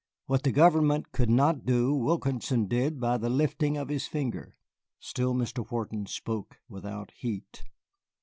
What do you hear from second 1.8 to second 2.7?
Wilkinson